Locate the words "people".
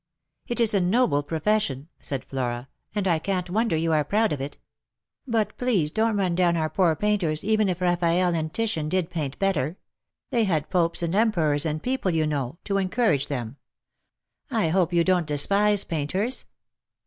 11.83-12.09